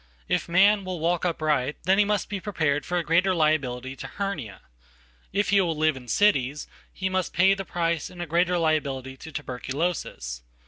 If 0.27 0.49
man 0.49 0.83
will 0.83 0.99
walk 0.99 1.25
upright 1.25 1.77
then 1.83 1.99
he 1.99 2.05
must 2.05 2.27
be 2.27 2.39
prepared 2.39 2.87
for 2.87 2.97
a 2.97 3.03
greaterliability 3.03 3.95
to 3.97 4.07
hernia. 4.07 4.61
If 5.31 5.49
he 5.51 5.61
will 5.61 5.75
live 5.77 5.95
in 5.95 6.07
cities 6.07 6.65
he 6.91 7.07
must 7.07 7.33
pay 7.33 7.55
theprice 7.55 8.09
in 8.09 8.19
a 8.19 8.25
greater 8.25 8.57
liability 8.57 9.15
to 9.17 9.31
tuberculosis. 9.31 10.41